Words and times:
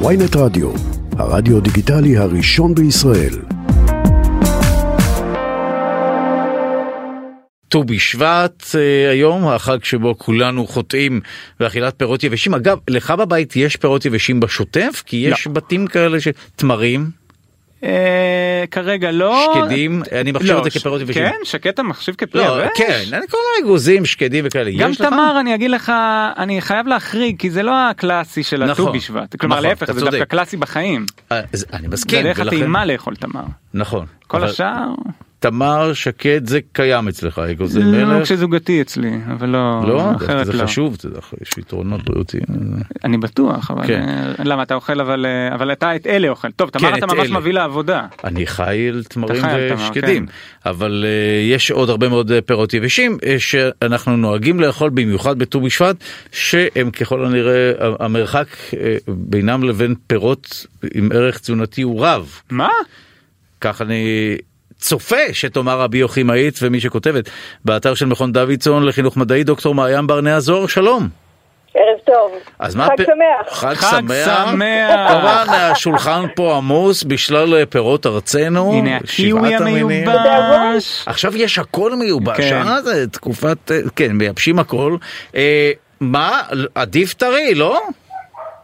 ויינט 0.00 0.36
רדיו, 0.36 0.72
הרדיו 1.18 1.60
דיגיטלי 1.60 2.16
הראשון 2.16 2.74
בישראל. 2.74 3.34
ט"ו 7.68 7.84
בשבט 7.84 8.64
אה, 8.74 9.10
היום, 9.10 9.48
החג 9.48 9.84
שבו 9.84 10.18
כולנו 10.18 10.66
חוטאים 10.66 11.20
באכילת 11.60 11.94
פירות 11.96 12.24
יבשים. 12.24 12.54
אגב, 12.54 12.78
לך 12.88 13.10
בבית 13.10 13.56
יש 13.56 13.76
פירות 13.76 14.04
יבשים 14.04 14.40
בשוטף? 14.40 15.02
כי 15.06 15.16
יש 15.16 15.48
בתים 15.48 15.86
כאלה 15.86 16.20
ש... 16.20 16.28
תמרים, 16.56 17.10
כרגע 18.70 19.10
לא. 19.10 19.54
שקדים, 19.54 20.02
אני 20.12 20.32
מחשיב 20.32 20.50
לא, 20.50 20.58
את 20.58 20.64
זה 20.64 20.70
כפירות 20.70 21.00
יבשים. 21.00 21.22
כן? 21.22 21.38
שקד 21.44 21.70
אתה 21.70 21.82
מחשיב 21.82 22.14
כפרי 22.14 22.42
לא, 22.42 22.62
יבש? 22.62 22.70
כן, 22.76 23.02
אני 23.12 23.26
כל 23.30 23.38
האגוזים, 23.56 24.04
שקדים 24.04 24.44
וכאלה. 24.46 24.70
גם? 24.78 24.94
תמר 24.94 25.36
אני 25.40 25.54
אגיד 25.54 25.70
לך 25.70 25.92
אני 26.38 26.60
חייב 26.60 26.86
להחריג 26.86 27.38
כי 27.38 27.50
זה 27.50 27.62
לא 27.62 27.88
הקלאסי 27.90 28.42
של 28.42 28.62
הט"ו 28.62 28.72
נכון, 28.72 28.96
בשבט 28.96 29.36
כלומר 29.36 29.56
נכון, 29.56 29.68
להפך 29.68 29.92
זה. 29.92 30.00
דווקא 30.00 30.24
קלאסי 30.24 30.56
בחיים. 30.56 31.06
אה, 31.32 31.38
אני 31.38 31.46
זה 31.52 31.66
מסכים, 31.88 32.18
הדרך 32.18 32.38
ולכן... 32.38 32.56
הטעימה 32.56 32.84
לאכול 32.84 33.16
תמר. 33.16 33.44
נכון. 33.74 34.06
כל 34.26 34.44
השאר 34.44 34.88
תמר, 35.44 35.92
שקד, 35.92 36.46
זה 36.46 36.60
קיים 36.72 37.08
אצלך, 37.08 37.38
אגוזי 37.38 37.80
לא 37.80 37.86
מלך. 37.86 38.22
כשזוגתי 38.22 38.80
אצלי 38.80 39.10
אבל 39.32 39.48
לא 39.48 39.80
לא, 39.86 40.16
אחרת 40.16 40.46
זה 40.46 40.52
לא. 40.52 40.62
חשוב, 40.62 40.96
אתה 40.98 41.06
יודע, 41.06 41.20
יש 41.42 41.58
יתרונות 41.58 42.04
בריאותיים. 42.04 42.44
אני 43.04 43.18
בטוח 43.18 43.70
אבל 43.70 43.86
כן. 43.86 44.08
אה, 44.08 44.44
למה 44.44 44.62
אתה 44.62 44.74
אוכל 44.74 45.00
אבל 45.00 45.26
אה, 45.26 45.54
אבל 45.54 45.72
אתה 45.72 45.96
את 45.96 46.06
אלה 46.06 46.28
אוכל 46.28 46.50
טוב 46.50 46.70
תמר 46.70 46.90
כן, 46.90 46.98
אתה 46.98 47.06
את 47.06 47.10
ממש 47.10 47.30
אלה. 47.30 47.38
מביא 47.38 47.52
לעבודה. 47.52 48.06
אני 48.24 48.46
חי 48.46 48.88
על 48.88 49.04
תמרים 49.04 49.42
ושקדים, 49.74 50.26
כן. 50.26 50.32
אבל 50.70 51.04
uh, 51.04 51.52
יש 51.52 51.70
עוד 51.70 51.90
הרבה 51.90 52.08
מאוד 52.08 52.32
פירות 52.46 52.74
יבשים 52.74 53.18
uh, 53.20 53.26
שאנחנו 53.38 54.16
נוהגים 54.16 54.60
לאכול 54.60 54.90
במיוחד 54.90 55.38
בט"ו 55.38 55.60
בשבט, 55.60 55.96
שהם 56.32 56.90
ככל 56.90 57.26
הנראה 57.26 57.72
המרחק 58.00 58.46
uh, 58.70 58.74
בינם 59.08 59.62
לבין 59.62 59.94
פירות 60.06 60.66
עם 60.94 61.12
ערך 61.12 61.38
תזונתי 61.38 61.82
הוא 61.82 62.06
רב. 62.06 62.40
מה? 62.50 62.68
כך 63.60 63.82
אני 63.82 64.36
צופה 64.78 65.16
שתאמר 65.32 65.80
הביוכימאית 65.82 66.58
ומי 66.62 66.80
שכותבת 66.80 67.24
באתר 67.64 67.94
של 67.94 68.06
מכון 68.06 68.32
דוידסון 68.32 68.86
לחינוך 68.86 69.16
מדעי 69.16 69.44
דוקטור 69.44 69.74
מעיין 69.74 70.06
ברנע 70.06 70.40
זוהר 70.40 70.66
שלום. 70.66 71.08
ערב 71.76 71.98
טוב. 72.04 72.32
אז 72.58 72.74
מה 72.76 72.84
חג 72.86 72.92
הפ- 73.00 73.06
שמח. 73.06 73.54
חג 73.58 73.74
חג 73.74 74.00
שמח. 74.00 74.50
שמח. 74.50 75.10
כמובן 75.10 75.44
השולחן 75.48 76.22
פה 76.36 76.56
עמוס 76.56 77.02
בשלל 77.04 77.54
אה, 77.54 77.66
פירות 77.66 78.06
ארצנו. 78.06 78.72
הנה 78.72 78.96
הקיווי. 78.96 79.54
המיובש. 79.54 81.02
עכשיו 81.08 81.36
יש 81.36 81.58
הכל 81.58 81.94
מיובש, 81.94 82.36
כן. 82.36 82.62
אה? 82.66 82.82
זה 82.82 83.06
תקופת, 83.10 83.70
אה, 83.70 83.78
כן, 83.96 84.12
מייבשים 84.12 84.58
הכל. 84.58 84.96
אה, 85.36 85.70
מה, 86.00 86.42
עדיף 86.74 87.14
טרי, 87.14 87.54
לא? 87.54 87.80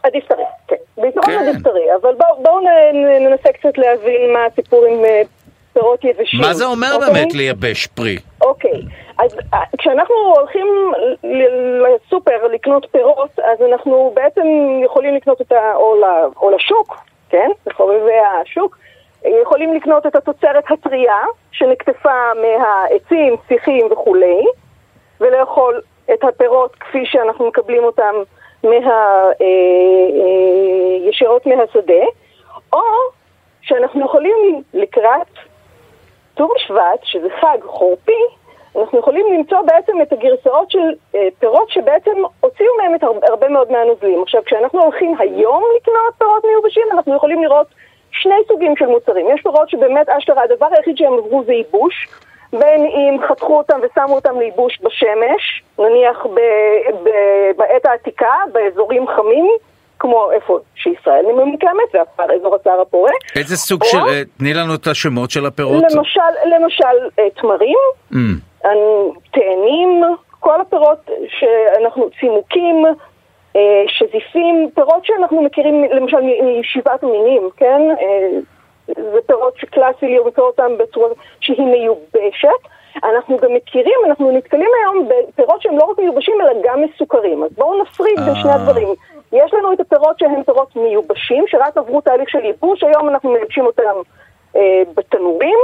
עדיף 0.03 0.23
טרי, 0.27 0.43
כן. 0.67 0.75
בעיקרון 0.97 1.25
כן. 1.25 1.47
עדיף 1.49 1.63
טרי, 1.63 1.81
אבל 2.01 2.09
בואו 2.17 2.43
בוא 2.43 2.61
ננסה 3.29 3.49
קצת 3.59 3.77
להבין 3.77 4.33
מה 4.33 4.39
הסיפור 4.51 4.85
עם 4.85 5.05
אה, 5.05 5.21
פירות 5.73 6.03
יבשים. 6.03 6.41
מה 6.41 6.53
זה 6.53 6.65
אומר 6.65 6.93
אוקיי? 6.95 7.13
באמת 7.13 7.33
לייבש 7.33 7.87
פרי? 7.87 8.17
אוקיי, 8.41 8.81
אז 9.17 9.37
אה, 9.53 9.59
כשאנחנו 9.77 10.15
הולכים 10.37 10.67
לסופר 11.83 12.47
לקנות 12.53 12.87
פירות, 12.91 13.39
אז 13.39 13.61
אנחנו 13.71 14.11
בעצם 14.15 14.47
יכולים 14.85 15.15
לקנות 15.15 15.39
אותה 15.39 15.73
או, 15.75 15.95
או 16.41 16.51
לשוק, 16.51 16.97
כן? 17.29 17.49
לחובבי 17.67 18.19
השוק. 18.41 18.77
יכולים 19.41 19.73
לקנות 19.73 20.05
את 20.05 20.15
התוצרת 20.15 20.71
הטרייה, 20.71 21.23
שנקטפה 21.51 22.33
מהעצים, 22.41 23.35
שיחים 23.47 23.87
וכולי, 23.91 24.45
ולאכול 25.21 25.81
את 26.13 26.23
הפירות 26.23 26.75
כפי 26.75 27.05
שאנחנו 27.05 27.47
מקבלים 27.47 27.83
אותם 27.83 28.13
מה, 28.63 28.69
אה, 28.69 29.31
אה, 29.41 31.09
ישירות 31.09 31.45
מהשדה, 31.45 32.03
או 32.73 32.81
שאנחנו 33.61 34.05
יכולים 34.05 34.63
לקראת 34.73 35.27
ט"ו 36.41 36.47
בשבט, 36.55 36.99
שזה 37.03 37.27
חג 37.41 37.57
חורפי, 37.65 38.21
אנחנו 38.75 38.99
יכולים 38.99 39.33
למצוא 39.33 39.61
בעצם 39.61 40.01
את 40.01 40.13
הגרסאות 40.13 40.71
של 40.71 40.91
אה, 41.15 41.27
פירות 41.39 41.69
שבעצם 41.69 42.11
הוציאו 42.39 42.69
מהם 42.77 42.95
את 42.95 43.03
הרבה, 43.03 43.27
הרבה 43.27 43.49
מאוד 43.49 43.71
מהנוזלים. 43.71 44.21
עכשיו, 44.21 44.41
כשאנחנו 44.45 44.81
הולכים 44.81 45.15
היום 45.19 45.63
לקנות 45.77 46.13
פירות 46.17 46.43
מיובשים, 46.45 46.83
אנחנו 46.91 47.15
יכולים 47.15 47.43
לראות 47.43 47.67
שני 48.11 48.35
סוגים 48.47 48.75
של 48.75 48.85
מוצרים. 48.85 49.29
יש 49.29 49.41
פירות 49.41 49.69
שבאמת 49.69 50.09
אשכרה 50.09 50.43
הדבר 50.43 50.67
היחיד 50.71 50.97
שהם 50.97 51.13
עברו 51.13 51.43
זה 51.43 51.53
ייבוש, 51.53 52.07
בין 52.53 52.85
אם 52.85 53.17
חתכו 53.27 53.57
אותם 53.57 53.79
ושמו 53.81 54.15
אותם 54.15 54.39
לייבוש 54.39 54.81
בשמש, 54.81 55.63
נניח 55.79 56.25
ב, 56.25 56.39
ב, 57.03 57.09
בעת 57.57 57.85
העתיקה, 57.85 58.35
באזורים 58.51 59.07
חמים, 59.07 59.51
כמו 60.01 60.31
איפה 60.31 60.59
שישראל 60.75 61.25
ממוקמת, 61.25 61.91
זה 61.93 61.99
אזור 62.39 62.55
הסהר 62.55 62.81
הפורה. 62.81 63.11
איזה 63.35 63.57
סוג 63.57 63.81
או- 63.81 63.87
של, 63.87 63.97
אה, 63.97 64.21
תני 64.37 64.53
לנו 64.53 64.75
את 64.75 64.87
השמות 64.87 65.31
של 65.31 65.45
הפירות. 65.45 65.83
למשל, 65.95 66.19
למשל 66.45 66.83
אה, 67.19 67.29
תמרים, 67.41 67.77
Mm. 68.11 68.15
אני- 68.65 69.11
תאנים, 69.31 70.03
כל 70.39 70.61
הפירות 70.61 71.09
שאנחנו, 71.27 72.09
צימוקים, 72.19 72.85
אה, 73.55 73.61
שזיפים, 73.87 74.69
פירות 74.75 75.05
שאנחנו 75.05 75.41
מכירים 75.41 75.83
למשל 75.83 76.17
משבעת 76.59 77.03
המינים, 77.03 77.49
כן? 77.57 77.81
זה 78.87 79.19
פירות 79.27 79.57
שקלאסי 79.57 80.05
לראות 80.07 80.39
אותם 80.39 80.71
בצורה 80.79 81.09
שהיא 81.39 81.61
מיובשת. 81.65 82.61
אנחנו 83.03 83.37
גם 83.37 83.53
מכירים, 83.53 83.95
אנחנו 84.05 84.31
נתקלים 84.31 84.69
היום 84.81 85.07
בפירות 85.09 85.61
שהם 85.61 85.77
לא 85.77 85.83
רק 85.83 85.99
מיובשים 85.99 86.33
אלא 86.41 86.51
גם 86.63 86.81
מסוכרים. 86.81 87.43
אז 87.43 87.49
בואו 87.57 87.81
נפריד 87.81 88.19
בין 88.25 88.35
שני. 88.35 88.51
הדברים. 88.51 88.87
יש 89.33 89.53
לנו 89.53 89.73
את 89.73 89.79
הפירות 89.79 90.19
שהם 90.19 90.43
פירות 90.43 90.75
מיובשים, 90.75 91.43
שרק 91.47 91.77
עברו 91.77 92.01
תהליך 92.01 92.29
של 92.29 92.39
ייבוש, 92.45 92.83
היום 92.83 93.09
אנחנו 93.09 93.31
מייבשים 93.31 93.65
אותם 93.65 93.95
אה, 94.55 94.61
בתנורים, 94.95 95.57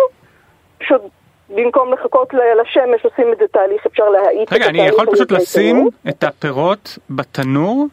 פשוט 0.78 1.02
במקום 1.50 1.94
לחכות 1.94 2.34
לשמש 2.34 3.06
עושים 3.06 3.34
את 3.34 3.38
זה 3.38 3.46
תהליך, 3.52 3.86
אפשר 3.86 4.10
להאיט 4.10 4.48
את 4.48 4.54
רגע 4.54 4.66
אני 4.66 4.78
התהליך 4.80 4.94
יכול 4.94 5.16
פשוט. 5.16 5.32
לשים 5.32 5.90
את 6.10 6.24
הפירות 6.24 6.98
בתנור 7.10 7.86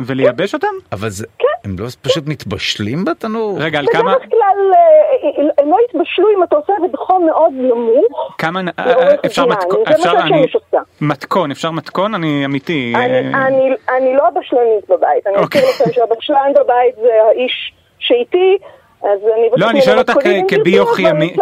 ולייבש 0.00 0.54
אותם? 0.54 0.74
אבל 0.92 1.08
זה, 1.08 1.26
כן. 1.38 1.46
הם 1.64 1.76
לא 1.78 1.86
פשוט 2.02 2.24
מתבשלים 2.26 3.04
בתנור? 3.04 3.56
רגע 3.60 3.78
על 3.78 3.86
כמה 3.92 4.14
בדרך 4.14 4.30
כלל 4.30 4.72
אה, 4.74 5.52
הם 5.58 5.70
לא 5.70 5.76
יתבשלו 5.88 6.26
אם 6.38 6.42
אתה 6.42 6.56
עושה 6.56 6.72
את 6.76 6.90
זה 6.90 6.92
בחום 6.92 7.26
מאוד 7.26 7.52
נמוך. 7.52 8.34
כמה 8.38 8.60
אה, 8.78 9.14
אפשר. 9.26 9.46
מתכון 9.46 9.82
אפשר 9.90 10.12
אני. 10.20 10.46
מתכון 11.00 11.50
אפשר 11.50 11.70
מתכון 11.70 12.14
אני 12.14 12.44
אמיתי 12.44 12.92
אני- 12.96 13.70
אה, 13.90 14.14
לא 14.16 14.30
בשלנית 14.30 14.88
בבית, 14.88 15.26
אני 15.26 15.36
אוקיי. 15.36 15.60
אזכיר 15.62 15.84
לכם 15.86 15.92
שהבשלן 15.92 16.52
בבית 16.54 16.94
זה 17.02 17.08
האיש 17.28 17.72
שאיתי. 17.98 18.58
אז 19.02 19.18
אני 19.36 19.48
לא, 19.56 19.70
אני 19.70 19.82
שואל 19.82 19.98
אותך 19.98 20.12
כביוכימאית, 20.48 21.36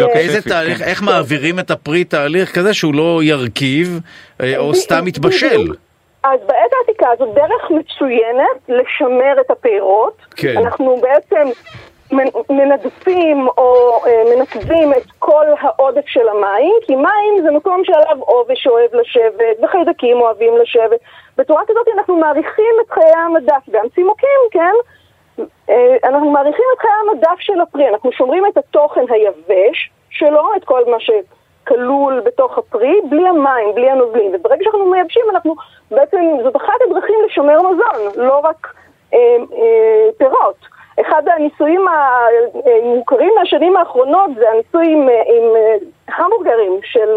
לא 0.00 0.06
אה, 0.06 0.12
כ- 0.12 0.16
איזה 0.16 0.42
תהליך, 0.42 0.78
כן. 0.78 0.84
איך 0.84 1.02
מעבירים 1.02 1.58
את 1.58 1.70
הפרי 1.70 2.04
תהליך 2.04 2.54
כזה 2.54 2.74
שהוא 2.74 2.94
לא 2.94 3.20
ירכיב 3.22 4.00
אה, 4.42 4.58
או 4.58 4.74
סתם 4.74 5.04
מתבשל? 5.04 5.58
בדיוק. 5.58 5.76
אז 6.24 6.40
בעת 6.46 6.56
העתיקה 6.78 6.97
זו 7.18 7.26
דרך 7.26 7.70
מצוינת 7.70 8.58
לשמר 8.68 9.40
את 9.40 9.50
הפירות. 9.50 10.16
כן. 10.36 10.54
אנחנו 10.58 10.96
בעצם 10.96 11.46
מנ- 12.12 12.42
מנדפים 12.50 13.48
או 13.58 14.00
אה, 14.06 14.22
מנקבים 14.36 14.92
את 14.92 15.02
כל 15.18 15.46
העודף 15.60 16.06
של 16.06 16.28
המים, 16.28 16.74
כי 16.86 16.94
מים 16.94 17.42
זה 17.42 17.50
מקום 17.50 17.84
שעליו 17.84 18.16
עובש 18.20 18.66
אוהב 18.66 18.94
לשבת, 18.94 19.56
וחיידקים 19.62 20.20
אוהבים 20.20 20.56
לשבת. 20.56 21.00
בצורה 21.38 21.62
כזאת 21.66 21.88
אנחנו 21.98 22.16
מאריכים 22.16 22.74
את 22.86 22.90
חיי 22.90 23.12
המדף, 23.16 23.62
גם 23.70 23.84
צימוקים, 23.94 24.40
כן? 24.50 24.74
אה, 25.70 25.96
אנחנו 26.04 26.30
מאריכים 26.30 26.64
את 26.74 26.80
חיי 26.80 26.90
המדף 27.10 27.40
של 27.40 27.60
הפרי, 27.60 27.88
אנחנו 27.88 28.12
שומרים 28.12 28.46
את 28.46 28.56
התוכן 28.56 29.04
היבש 29.10 29.90
שלו, 30.10 30.42
את 30.56 30.64
כל 30.64 30.84
מה 30.90 31.00
שכלול 31.68 32.20
בתוך 32.20 32.58
הפרי, 32.58 33.00
בלי 33.10 33.28
המים, 33.28 33.74
בלי 33.74 33.90
הנוזלים. 33.90 34.32
וברגע 34.34 34.64
שאנחנו 34.64 34.86
מייבשים, 34.90 35.22
אנחנו 35.30 35.54
בעצם, 35.90 36.20
זאת 36.42 36.56
אחת 36.56 36.74
הדרכים 36.86 37.14
לשומר 37.26 37.58
מזון, 37.58 38.24
לא 38.26 38.38
רק 38.38 38.74
אה, 39.14 39.18
אה, 39.52 40.08
פירות. 40.18 40.78
אחד 41.00 41.22
הניסויים 41.28 41.86
המוכרים 41.88 43.32
מהשנים 43.38 43.76
האחרונות 43.76 44.30
זה 44.38 44.50
הניסוי 44.50 44.92
עם, 44.92 45.08
אה, 45.08 45.22
עם 45.26 45.56
אה, 45.56 45.76
המבורגרים 46.16 46.80
של 46.82 47.08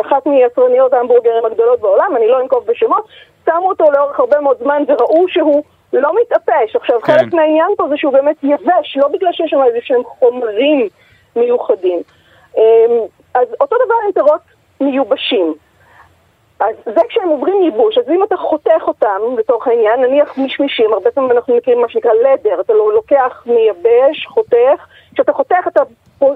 אחת 0.00 0.26
מיצרניות 0.26 0.92
ההמבורגרים 0.92 1.44
הגדולות 1.44 1.80
בעולם, 1.80 2.16
אני 2.16 2.28
לא 2.28 2.40
אנקוב 2.40 2.66
בשמות, 2.66 3.04
שמו 3.44 3.68
אותו 3.68 3.90
לאורך 3.90 4.20
הרבה 4.20 4.40
מאוד 4.40 4.56
זמן 4.58 4.82
וראו 4.88 5.28
שהוא 5.28 5.62
לא 5.92 6.12
מתאפש. 6.20 6.76
עכשיו, 6.76 7.00
כן. 7.00 7.12
חלק 7.12 7.34
מהעניין 7.34 7.68
פה 7.76 7.88
זה 7.88 7.96
שהוא 7.96 8.12
באמת 8.12 8.36
יבש, 8.42 8.96
לא 8.96 9.08
בגלל 9.08 9.32
שיש 9.32 9.50
שם 9.50 9.62
איזה 9.62 9.78
שהם 9.82 10.04
חומרים 10.04 10.88
מיוחדים. 11.36 12.02
אמ, 12.56 12.98
אז 13.34 13.48
אותו 13.60 13.76
דבר 13.84 13.94
עם 14.06 14.12
פירות 14.12 14.40
מיובשים. 14.80 15.54
אז 16.60 16.74
זה 16.86 17.00
כשהם 17.08 17.28
עוברים 17.28 17.62
ייבוש, 17.62 17.98
אז 17.98 18.08
אם 18.08 18.24
אתה 18.24 18.36
חותך 18.36 18.82
אותם, 18.82 19.20
לצורך 19.38 19.66
העניין, 19.66 20.00
נניח 20.00 20.38
משמישים, 20.38 20.92
הרבה 20.92 21.10
פעמים 21.10 21.30
אנחנו 21.30 21.56
מכירים 21.56 21.80
מה 21.80 21.88
שנקרא 21.88 22.12
לדר, 22.12 22.60
אתה 22.60 22.72
לא 22.72 22.92
לוקח, 22.92 23.42
מייבש, 23.46 24.26
חותך, 24.26 24.86
כשאתה 25.20 25.32
חותך, 25.32 25.68
אתה 25.68 25.80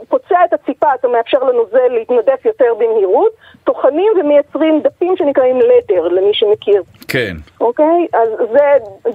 פוצע 0.09 0.45
את 0.45 0.53
הציפה, 0.53 0.95
אתה 0.95 1.09
מאפשר 1.09 1.39
לנוזל 1.39 1.89
להתנדף 1.89 2.45
יותר 2.45 2.75
במהירות, 2.75 3.33
טוחנים 3.65 4.13
ומייצרים 4.21 4.81
דפים 4.81 5.17
שנקראים 5.17 5.61
לדר, 5.61 6.09
למי 6.09 6.35
שמכיר. 6.35 6.83
כן. 7.09 7.37
אוקיי? 7.61 8.07
אז 8.13 8.29
זה 8.53 8.61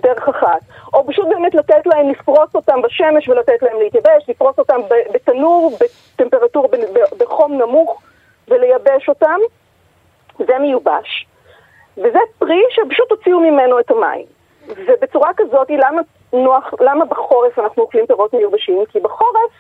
דרך 0.02 0.30
אחת. 0.30 0.60
או 0.94 1.08
פשוט 1.08 1.28
באמת 1.28 1.56
לתת 1.56 1.86
להם, 1.86 2.10
לפרוס 2.10 2.56
אותם 2.56 2.82
בשמש 2.82 3.30
ולתת 3.30 3.62
להם 3.62 3.80
להתייבש, 3.80 4.30
לפרוס 4.30 4.60
אותם 4.60 4.80
בתנור, 5.14 5.78
בטמפרטורה, 6.16 6.68
בחום 7.18 7.62
נמוך 7.62 8.02
ולייבש 8.48 9.10
אותם. 9.10 9.40
זה 10.40 10.60
מיובש. 10.62 11.28
וזה 11.98 12.20
פרי 12.40 12.62
שפשוט 12.70 13.12
הוציאו 13.12 13.40
ממנו 13.40 13.80
את 13.80 13.92
המים. 13.92 14.26
ובצורה 14.68 15.30
כזאת, 15.38 15.68
למה, 15.70 16.02
נוח, 16.34 16.74
למה 16.80 17.06
בחורף 17.06 17.60
אנחנו 17.60 17.84
אוכלים 17.84 18.06
פירות 18.06 18.34
מיובשים? 18.34 18.84
כי 18.90 19.00
בחורף 19.00 19.52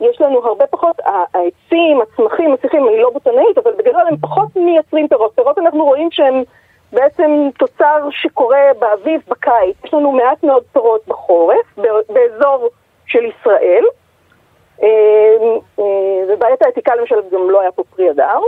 יש 0.00 0.20
לנו 0.20 0.46
הרבה 0.46 0.66
פחות, 0.66 0.96
העצים, 1.04 2.00
הצמחים, 2.00 2.54
השיחים, 2.54 2.88
אני 2.88 2.98
לא 2.98 3.10
בוטנאית, 3.10 3.58
אבל 3.58 3.72
בגדול 3.78 4.02
הם 4.08 4.16
פחות 4.16 4.56
מייצרים 4.56 5.08
פירות. 5.08 5.32
פירות 5.34 5.58
אנחנו 5.58 5.84
רואים 5.84 6.08
שהם 6.10 6.42
בעצם 6.92 7.48
תוצר 7.58 8.08
שקורה 8.10 8.62
באביב, 8.78 9.20
בקיץ. 9.28 9.76
יש 9.84 9.94
לנו 9.94 10.12
מעט 10.12 10.44
מאוד 10.44 10.62
פירות 10.72 11.00
בחורף, 11.08 11.78
באזור 12.08 12.68
של 13.06 13.24
ישראל. 13.24 13.84
אה, 14.82 14.88
אה, 15.78 15.84
ובעת 16.28 16.62
העתיקה 16.62 16.94
למשל 16.94 17.16
גם 17.32 17.50
לא 17.50 17.60
היה 17.60 17.72
פה 17.72 17.82
פרי 17.96 18.10
הדר. 18.10 18.40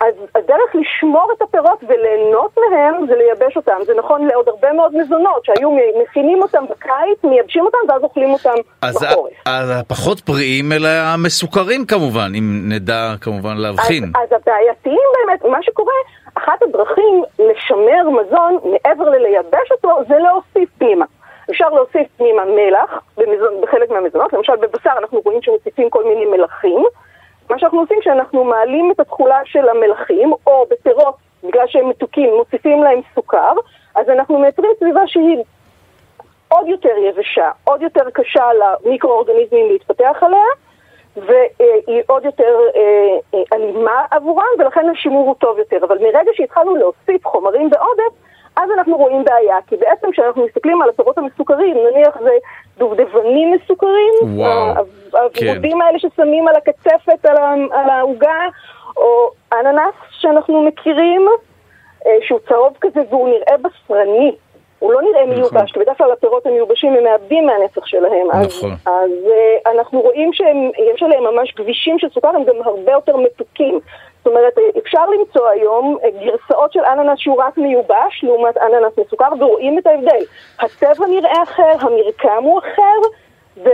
אז 0.00 0.14
הדרך 0.34 0.74
לשמור 0.74 1.32
את 1.36 1.42
הפירות 1.42 1.84
וליהנות 1.88 2.56
מהם 2.70 3.06
זה 3.06 3.14
לייבש 3.16 3.56
אותם. 3.56 3.78
זה 3.86 3.94
נכון 3.94 4.26
לעוד 4.26 4.48
הרבה 4.48 4.72
מאוד 4.72 4.96
מזונות 4.96 5.44
שהיו 5.44 5.70
מכינים 6.02 6.42
אותם 6.42 6.64
בקיץ, 6.70 7.24
מייבשים 7.24 7.64
אותם 7.64 7.78
ואז 7.88 8.02
אוכלים 8.02 8.30
אותם 8.30 8.54
אז 8.82 8.94
בחורף. 9.02 9.32
אז 9.46 9.70
הפחות 9.70 10.20
בריאים 10.26 10.72
אלא 10.72 10.88
המסוכרים 10.88 11.86
כמובן, 11.86 12.32
אם 12.38 12.62
נדע 12.68 13.14
כמובן 13.20 13.56
להבחין. 13.56 14.04
אז, 14.04 14.32
אז 14.32 14.40
הבעייתיים 14.40 15.08
באמת, 15.16 15.44
מה 15.44 15.62
שקורה, 15.62 15.94
אחת 16.34 16.62
הדרכים 16.62 17.22
לשמר 17.38 18.10
מזון 18.10 18.58
מעבר 18.64 19.04
ללייבש 19.10 19.72
אותו 19.72 19.98
זה 20.08 20.14
להוסיף 20.18 20.68
פנימה. 20.78 21.04
אפשר 21.50 21.68
להוסיף 21.68 22.06
פנימה 22.16 22.44
מלח 22.44 23.00
במזון, 23.16 23.60
בחלק 23.62 23.90
מהמזונות, 23.90 24.32
למשל 24.32 24.56
בבשר 24.56 24.90
אנחנו 24.98 25.20
רואים 25.24 25.42
שמוסיפים 25.42 25.90
כל 25.90 26.04
מיני 26.04 26.24
מלחים. 26.24 26.84
מה 27.50 27.58
שאנחנו 27.58 27.80
עושים 27.80 27.98
כשאנחנו 28.00 28.44
מעלים 28.44 28.90
את 28.90 29.00
התכולה 29.00 29.40
של 29.44 29.68
המלחים, 29.68 30.32
או 30.46 30.66
בפירות, 30.70 31.14
בגלל 31.44 31.66
שהם 31.66 31.88
מתוקים, 31.88 32.34
מוסיפים 32.36 32.82
להם 32.82 33.00
סוכר, 33.14 33.52
אז 33.94 34.08
אנחנו 34.08 34.38
מייצרים 34.38 34.70
סביבה 34.78 35.00
שהיא 35.06 35.36
עוד 36.48 36.66
יותר 36.68 36.96
יבשה, 37.08 37.50
עוד 37.64 37.82
יותר 37.82 38.10
קשה 38.12 38.44
למיקרואורגניזמים 38.52 39.66
להתפתח 39.70 40.16
עליה, 40.20 40.46
והיא 41.16 42.02
עוד 42.06 42.24
יותר 42.24 42.58
אה, 42.76 43.16
אה, 43.34 43.42
אלימה 43.52 44.04
עבורם, 44.10 44.44
ולכן 44.58 44.88
השימור 44.88 45.26
הוא 45.26 45.34
טוב 45.34 45.58
יותר. 45.58 45.76
אבל 45.84 45.98
מרגע 45.98 46.30
שהתחלנו 46.34 46.76
להוסיף 46.76 47.26
חומרים 47.26 47.70
בעודף, 47.70 48.16
אז 48.56 48.70
אנחנו 48.78 48.96
רואים 48.96 49.24
בעיה, 49.24 49.56
כי 49.66 49.76
בעצם 49.76 50.10
כשאנחנו 50.12 50.46
מסתכלים 50.46 50.82
על 50.82 50.88
הפירות 50.88 51.18
המסוכרים, 51.18 51.76
נניח 51.90 52.18
זה 52.22 52.30
דובדבנים 52.78 53.52
מסוכרים, 53.52 54.12
הוורודים 55.16 55.78
כן. 55.78 55.80
האלה 55.80 55.98
ששמים 55.98 56.48
על 56.48 56.54
הקצפת, 56.56 57.26
על 57.72 57.90
העוגה, 57.90 58.40
או 58.96 59.30
אננס 59.52 59.94
שאנחנו 60.10 60.62
מכירים, 60.62 61.26
אה, 62.06 62.16
שהוא 62.26 62.38
צהוב 62.48 62.76
כזה 62.80 63.00
והוא 63.10 63.28
נראה 63.28 63.56
בשרני. 63.56 64.32
הוא 64.78 64.92
לא 64.92 65.02
נראה 65.02 65.26
נכון. 65.26 65.34
מיובש, 65.34 65.72
כי 65.72 65.78
בדרך 65.78 65.98
כלל 65.98 66.12
הפירות 66.12 66.46
המיובשים 66.46 66.92
הם 66.92 67.04
מאבדים 67.04 67.46
מהנפח 67.46 67.86
שלהם. 67.86 68.26
נכון. 68.28 68.70
אז, 68.70 68.82
אז 68.86 69.10
uh, 69.26 69.70
אנחנו 69.70 70.00
רואים 70.00 70.32
שיש 70.32 71.02
עליהם 71.02 71.24
ממש 71.24 71.52
כבישים 71.52 71.98
של 71.98 72.08
סוכר, 72.14 72.28
הם 72.28 72.44
גם 72.44 72.54
הרבה 72.64 72.92
יותר 72.92 73.16
מתוקים. 73.16 73.80
זאת 74.18 74.26
אומרת, 74.26 74.52
אפשר 74.78 75.06
למצוא 75.06 75.48
היום 75.48 75.98
אה, 76.04 76.08
גרסאות 76.10 76.72
של 76.72 76.80
אננס 76.84 77.18
שהוא 77.18 77.42
רק 77.42 77.58
מיובש 77.58 78.20
לעומת 78.22 78.56
אננס 78.56 78.92
מסוכר, 78.98 79.28
ורואים 79.40 79.78
את 79.78 79.86
ההבדל. 79.86 80.24
הצבע 80.60 81.06
נראה 81.06 81.42
אחר, 81.42 81.72
המרקם 81.80 82.42
הוא 82.42 82.58
אחר, 82.58 83.08
ו, 83.56 83.68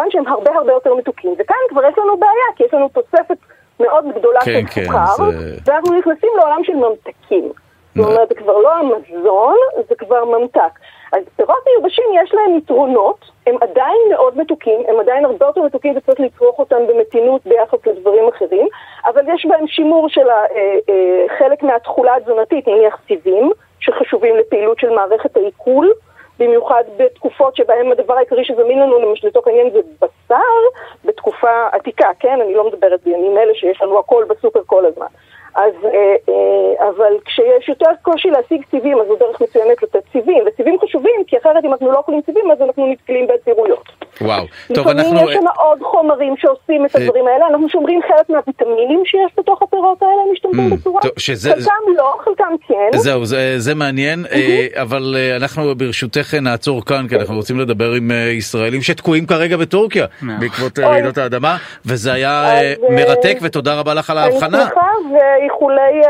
וכמובן 0.00 0.10
שהם 0.10 0.26
הרבה 0.26 0.54
הרבה 0.54 0.72
יותר 0.72 0.94
מתוקים. 0.94 1.34
וכאן 1.38 1.56
כבר 1.68 1.84
יש 1.84 1.98
לנו 1.98 2.16
בעיה, 2.16 2.56
כי 2.56 2.64
יש 2.64 2.74
לנו 2.74 2.88
תוספת 2.88 3.36
מאוד 3.80 4.04
גדולה 4.14 4.40
כן, 4.40 4.60
של 4.66 4.74
כן, 4.74 4.84
סוכר, 4.84 5.30
זה... 5.30 5.56
ואנחנו 5.66 5.98
נכנסים 5.98 6.30
לעולם 6.36 6.64
של 6.64 6.72
ממתקים. 6.72 7.52
זאת 7.96 8.06
אומרת, 8.06 8.28
זה 8.28 8.34
כבר 8.34 8.58
לא 8.58 8.74
המזון, 8.74 9.56
זה 9.88 9.94
כבר 9.98 10.24
ממתק. 10.24 10.78
אז 11.12 11.22
פירות 11.36 11.64
מיובשים 11.66 12.04
יש 12.22 12.34
להם 12.34 12.56
יתרונות, 12.56 13.30
הם 13.46 13.54
עדיין 13.60 13.96
מאוד 14.10 14.38
מתוקים, 14.38 14.80
הם 14.88 15.00
עדיין 15.00 15.24
הרבה 15.24 15.46
יותר 15.46 15.62
מתוקים 15.62 15.96
וצריך 15.96 16.20
לצרוך 16.20 16.58
אותם 16.58 16.86
במתינות 16.88 17.46
ביחס 17.46 17.86
לדברים 17.86 18.28
אחרים, 18.28 18.68
אבל 19.06 19.22
יש 19.34 19.46
בהם 19.46 19.66
שימור 19.66 20.08
של 20.08 20.28
אה, 20.28 20.44
אה, 20.88 21.24
חלק 21.38 21.62
מהתכולה 21.62 22.16
התזונתית, 22.16 22.68
נניח 22.68 22.98
סיבים, 23.06 23.50
שחשובים 23.80 24.36
לפעילות 24.36 24.78
של 24.78 24.90
מערכת 24.90 25.36
העיכול, 25.36 25.92
במיוחד 26.40 26.84
בתקופות 26.96 27.56
שבהן 27.56 27.92
הדבר 27.92 28.14
העיקרי 28.14 28.44
שזמין 28.44 28.78
לנו 28.78 28.98
למשל 28.98 29.26
לצורך 29.26 29.46
העניין 29.46 29.70
זה 29.70 29.80
בשר, 30.00 30.60
בתקופה 31.04 31.66
עתיקה, 31.72 32.08
כן? 32.20 32.40
אני 32.40 32.54
לא 32.54 32.68
מדברת 32.68 33.00
בימים 33.04 33.38
אלה 33.38 33.54
שיש 33.54 33.82
לנו 33.82 33.98
הכל 33.98 34.24
בסופר 34.28 34.60
כל 34.66 34.86
הזמן. 34.86 35.06
אז, 35.54 35.72
אה, 35.84 35.90
אה, 36.28 36.88
אבל 36.88 37.12
כשיש 37.24 37.68
יותר 37.68 37.90
קושי 38.02 38.30
להשיג 38.30 38.62
סיבים, 38.70 38.98
אז 39.00 39.06
זו 39.06 39.16
דרך 39.16 39.40
מצוינת 39.40 39.82
לתת 39.82 40.02
סיבים, 40.12 40.44
וסיבים 40.46 40.76
חשובים, 40.80 41.20
כי 41.26 41.38
אחרת 41.38 41.64
אם 41.64 41.72
אנחנו 41.72 41.92
לא 41.92 41.98
אוכלים 41.98 42.20
סיבים, 42.26 42.50
אז 42.50 42.62
אנחנו 42.62 42.86
נתקלים 42.92 43.26
בעצירויות. 43.26 43.84
וואו, 44.20 44.44
טוב, 44.74 44.88
אנחנו... 44.88 45.14
לפעמים 45.14 45.28
יש 45.28 45.34
שם 45.34 45.46
עוד 45.56 45.78
חומרים 45.82 46.34
שעושים 46.36 46.86
את 46.86 46.96
הדברים 46.96 47.26
האלה, 47.26 47.46
אנחנו 47.46 47.68
שומרים 47.68 48.00
חלק 48.02 48.30
מהוויטמינים 48.30 49.02
שיש 49.04 49.32
בתוך 49.38 49.62
הפירות 49.62 50.02
האלה, 50.02 50.32
משתמשים 50.32 50.72
mm, 50.72 50.74
בצורה, 50.74 51.00
חלקם 51.02 51.92
לא, 51.96 52.16
חלקם 52.24 52.54
כן. 52.68 52.98
זהו, 52.98 53.24
זה 53.56 53.74
מעניין, 53.74 54.24
אה, 54.32 54.66
אבל 54.82 55.16
אנחנו 55.36 55.74
ברשותך 55.74 56.34
נעצור 56.34 56.84
כאן, 56.84 57.08
כי 57.08 57.16
אנחנו 57.16 57.36
רוצים 57.36 57.60
לדבר 57.60 57.92
עם 57.92 58.10
ישראלים 58.32 58.82
שתקועים 58.82 59.26
כרגע 59.26 59.56
בטורקיה, 59.56 60.06
בעקבות 60.40 60.78
רעידות 60.78 61.18
האדמה, 61.18 61.56
וזה 61.86 62.12
היה 62.12 62.44
מרתק, 62.90 63.38
ותודה 63.42 63.74
רבה 63.74 63.94
לך 63.94 64.10
על 64.10 64.18
ההבחנה. 64.18 64.58
אני 64.58 64.70
שמחה, 64.70 64.89
ואיחולי... 65.14 66.02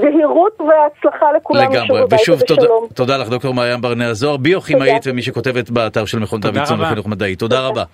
זהירות 0.00 0.60
והצלחה 0.60 1.26
לכולם. 1.36 1.72
לגמרי, 1.72 2.02
ושוב 2.10 2.40
תודה, 2.40 2.66
תודה 2.94 3.16
לך 3.16 3.28
דוקטור 3.28 3.54
מעיין 3.54 3.80
ברנע 3.80 4.12
זוהר, 4.12 4.36
ביוכימאית 4.36 5.02
ומי 5.06 5.22
שכותבת 5.22 5.70
באתר 5.70 6.04
של 6.04 6.18
מכון 6.18 6.40
דוידסון 6.40 6.80
לחינוך 6.80 7.06
מדעי. 7.06 7.36
תודה 7.36 7.60
רבה. 7.60 7.84